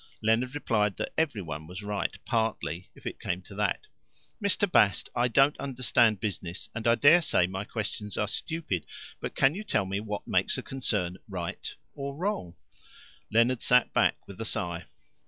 Leonard 0.23 0.55
replied 0.55 0.97
that 0.97 1.13
every 1.15 1.43
one 1.43 1.67
was 1.67 1.83
right 1.83 2.17
partly, 2.25 2.89
if 2.95 3.05
it 3.05 3.19
came 3.19 3.39
to 3.39 3.53
that. 3.53 3.85
"Mr. 4.43 4.65
Bast, 4.67 5.09
I 5.15 5.27
don't 5.27 5.55
understand 5.59 6.19
business, 6.19 6.69
and 6.73 6.87
I 6.87 6.95
dare 6.95 7.21
say 7.21 7.45
my 7.45 7.65
questions 7.65 8.17
are 8.17 8.27
stupid, 8.27 8.87
but 9.19 9.35
can 9.35 9.53
you 9.53 9.63
tell 9.63 9.85
me 9.85 9.99
what 9.99 10.27
makes 10.27 10.57
a 10.57 10.63
concern 10.63 11.17
'right' 11.27 11.75
or 11.93 12.15
'wrong'?" 12.15 12.55
Leonard 13.31 13.61
sat 13.61 13.93
back 13.93 14.15
with 14.27 14.41
a 14.41 14.45
sigh. 14.45 14.85